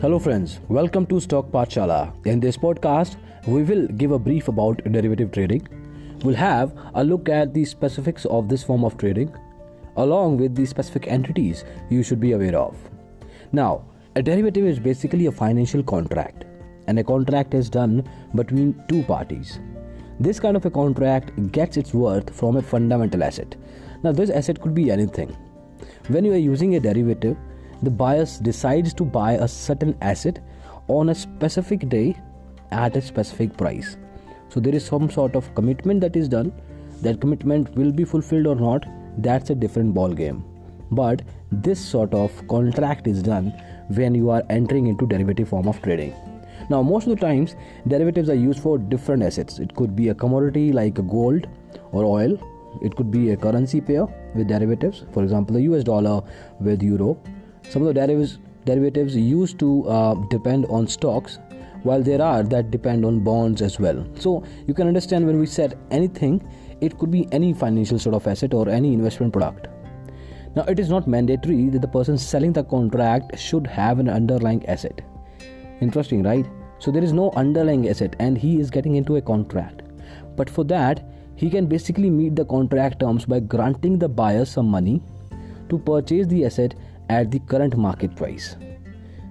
[0.00, 0.60] Hello, friends.
[0.68, 2.14] Welcome to Stock Pathshala.
[2.24, 3.16] In this podcast,
[3.48, 5.66] we will give a brief about derivative trading.
[6.22, 9.34] We'll have a look at the specifics of this form of trading,
[9.96, 12.76] along with the specific entities you should be aware of.
[13.50, 16.44] Now, a derivative is basically a financial contract,
[16.86, 19.58] and a contract is done between two parties.
[20.20, 23.56] This kind of a contract gets its worth from a fundamental asset.
[24.04, 25.36] Now, this asset could be anything.
[26.06, 27.36] When you are using a derivative,
[27.82, 30.40] the buyer decides to buy a certain asset
[30.88, 32.16] on a specific day
[32.70, 33.96] at a specific price.
[34.48, 36.52] So there is some sort of commitment that is done.
[37.02, 38.86] That commitment will be fulfilled or not,
[39.18, 40.44] that's a different ball game.
[40.90, 43.52] But this sort of contract is done
[43.88, 46.14] when you are entering into derivative form of trading.
[46.70, 47.56] Now most of the times
[47.86, 49.58] derivatives are used for different assets.
[49.58, 51.46] It could be a commodity like gold
[51.92, 52.38] or oil.
[52.82, 56.22] It could be a currency pair with derivatives, for example the US dollar
[56.60, 57.18] with euro
[57.68, 61.38] some of the derivatives derivatives used to uh, depend on stocks
[61.82, 64.06] while there are that depend on bonds as well.
[64.18, 66.40] So you can understand when we said anything
[66.80, 69.68] it could be any financial sort of asset or any investment product.
[70.54, 74.64] Now it is not mandatory that the person selling the contract should have an underlying
[74.66, 75.00] asset.
[75.80, 76.46] Interesting right?
[76.78, 79.82] So there is no underlying asset and he is getting into a contract.
[80.36, 84.66] But for that he can basically meet the contract terms by granting the buyer some
[84.66, 85.00] money
[85.68, 86.74] to purchase the asset
[87.08, 88.56] at the current market price.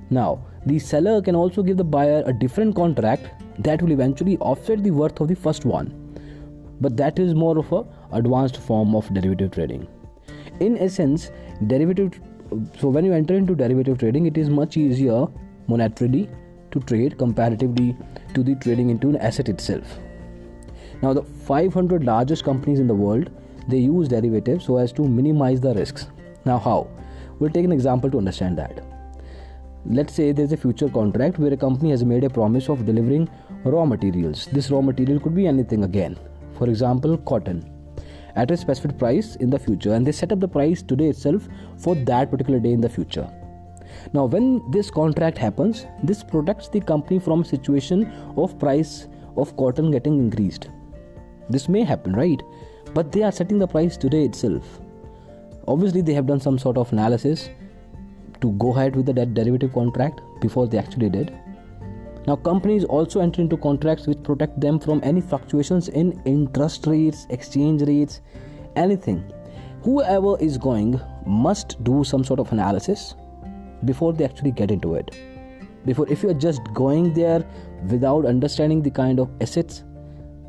[0.09, 3.27] Now, the seller can also give the buyer a different contract
[3.59, 5.93] that will eventually offset the worth of the first one.
[6.81, 9.87] But that is more of a advanced form of derivative trading.
[10.59, 11.31] In essence,
[11.65, 12.19] derivative
[12.79, 15.27] so when you enter into derivative trading, it is much easier
[15.67, 16.29] monetarily
[16.71, 17.95] to trade comparatively
[18.33, 19.99] to the trading into an asset itself.
[21.01, 23.29] Now, the 500 largest companies in the world
[23.67, 26.07] they use derivatives so as to minimize the risks.
[26.45, 26.87] Now, how?
[27.39, 28.83] We'll take an example to understand that.
[29.85, 33.29] Let's say there's a future contract where a company has made a promise of delivering
[33.63, 34.47] raw materials.
[34.51, 36.17] This raw material could be anything again.
[36.57, 37.71] For example, cotton
[38.35, 41.47] at a specific price in the future, and they set up the price today itself
[41.77, 43.29] for that particular day in the future.
[44.13, 49.55] Now, when this contract happens, this protects the company from a situation of price of
[49.57, 50.69] cotton getting increased.
[51.49, 52.41] This may happen, right?
[52.93, 54.81] But they are setting the price today itself
[55.67, 57.49] obviously they have done some sort of analysis
[58.41, 61.33] to go ahead with the derivative contract before they actually did.
[62.27, 67.25] Now companies also enter into contracts which protect them from any fluctuations in interest rates
[67.29, 68.21] exchange rates
[68.75, 69.23] anything.
[69.83, 73.15] Whoever is going must do some sort of analysis
[73.85, 75.15] before they actually get into it.
[75.85, 77.45] Before if you're just going there
[77.89, 79.83] without understanding the kind of assets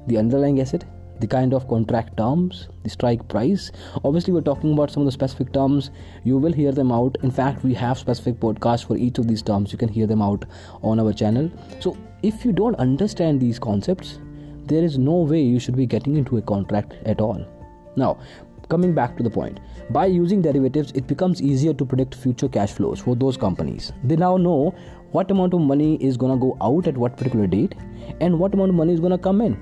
[0.09, 0.85] the underlying asset
[1.21, 3.71] the kind of contract terms, the strike price.
[4.05, 5.91] Obviously, we're talking about some of the specific terms.
[6.25, 7.17] You will hear them out.
[7.23, 9.73] In fact, we have specific podcasts for each of these terms.
[9.73, 10.45] You can hear them out
[10.83, 11.51] on our channel.
[11.81, 14.19] So, if you don't understand these concepts,
[14.65, 17.45] there is no way you should be getting into a contract at all.
[17.97, 18.19] Now,
[18.69, 22.73] coming back to the point by using derivatives it becomes easier to predict future cash
[22.73, 24.75] flows for those companies they now know
[25.13, 27.75] what amount of money is going to go out at what particular date
[28.21, 29.57] and what amount of money is going to come in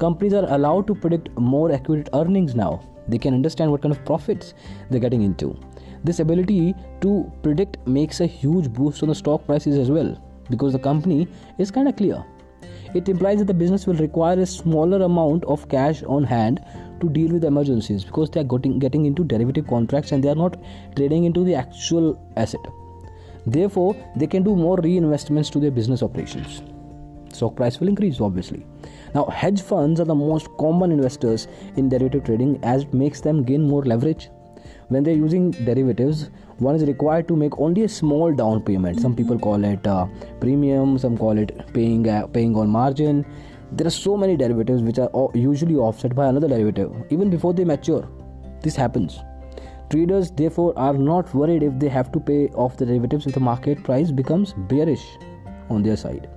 [0.00, 2.80] companies are allowed to predict more accurate earnings now.
[3.06, 4.54] They can understand what kind of profits
[4.88, 5.58] they're getting into.
[6.02, 10.16] This ability to predict makes a huge boost on the stock prices as well
[10.48, 11.28] because the company
[11.58, 12.24] is kind of clear.
[12.94, 16.64] It implies that the business will require a smaller amount of cash on hand
[17.00, 20.34] to deal with emergencies because they are getting, getting into derivative contracts and they are
[20.34, 20.56] not
[20.96, 22.60] trading into the actual asset.
[23.46, 26.62] Therefore they can do more reinvestments to their business operations
[27.32, 28.64] stock price will increase obviously
[29.14, 33.42] now, hedge funds are the most common investors in derivative trading as it makes them
[33.42, 34.30] gain more leverage.
[34.88, 39.00] When they're using derivatives, one is required to make only a small down payment.
[39.00, 40.06] Some people call it uh,
[40.40, 43.24] premium, some call it paying uh, paying on margin.
[43.72, 47.64] There are so many derivatives which are usually offset by another derivative even before they
[47.64, 48.08] mature.
[48.62, 49.20] This happens.
[49.90, 53.40] Traders therefore are not worried if they have to pay off the derivatives if the
[53.40, 55.04] market price becomes bearish
[55.68, 56.28] on their side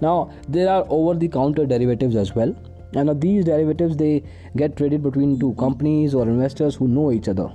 [0.00, 2.54] now there are over the counter derivatives as well.
[2.94, 4.22] And these derivatives they
[4.56, 7.52] get traded between two companies or investors who know each other.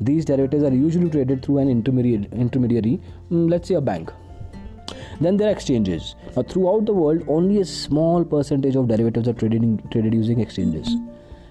[0.00, 3.00] These derivatives are usually traded through an intermediate intermediary
[3.30, 4.12] mm, let's say a bank.
[5.20, 6.14] Then there are exchanges.
[6.36, 10.94] Now throughout the world only a small percentage of derivatives are traded, traded using exchanges.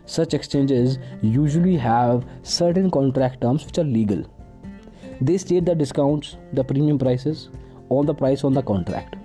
[0.06, 4.24] Such exchanges usually have certain contract terms which are legal.
[5.20, 7.50] They state the discounts the premium prices
[7.90, 9.16] on the price on the contract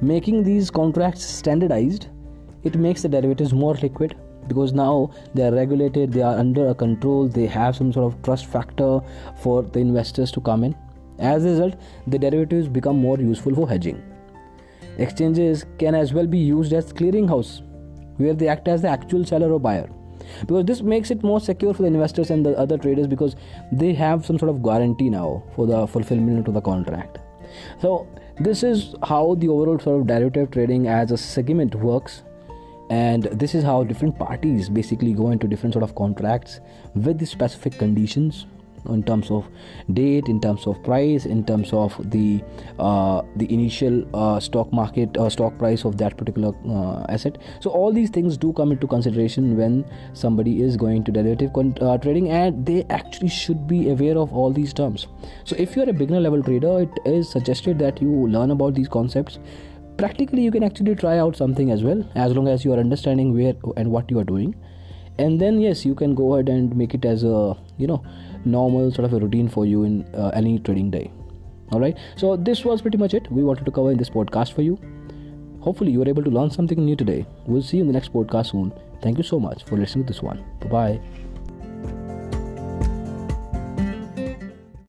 [0.00, 2.08] making these contracts standardized
[2.64, 4.16] it makes the derivatives more liquid
[4.48, 8.22] because now they are regulated they are under a control they have some sort of
[8.22, 9.00] trust factor
[9.42, 10.74] for the investors to come in
[11.18, 11.74] As a result,
[12.06, 14.02] the derivatives become more useful for hedging.
[14.98, 17.62] Exchanges can as well be used as clearinghouse,
[18.18, 19.88] where they act as the actual seller or buyer.
[20.40, 23.36] Because this makes it more secure for the investors and the other traders because
[23.72, 27.18] they have some sort of guarantee now for the fulfillment of the contract.
[27.80, 28.06] So,
[28.38, 32.22] this is how the overall sort of derivative trading as a segment works.
[32.90, 36.60] And this is how different parties basically go into different sort of contracts
[36.94, 38.46] with the specific conditions
[38.90, 39.46] in terms of
[39.92, 42.42] date in terms of price in terms of the
[42.78, 47.38] uh, the initial uh, stock market uh, stock price of that particular uh, asset.
[47.60, 51.76] So all these things do come into consideration when somebody is going to derivative con-
[51.80, 55.06] uh, trading and they actually should be aware of all these terms.
[55.44, 58.88] So if you're a beginner level trader it is suggested that you learn about these
[58.88, 59.38] concepts.
[59.96, 63.32] Practically you can actually try out something as well as long as you are understanding
[63.34, 64.54] where and what you are doing.
[65.18, 68.04] And then yes you can go ahead and make it as a you know
[68.46, 71.10] normal sort of a routine for you in uh, any trading day.
[71.72, 71.96] All right?
[72.16, 73.30] So this was pretty much it.
[73.30, 74.78] We wanted to cover in this podcast for you.
[75.60, 77.26] Hopefully you were able to learn something new today.
[77.46, 78.72] We'll see you in the next podcast soon.
[79.02, 80.44] Thank you so much for listening to this one.
[80.60, 81.25] Bye bye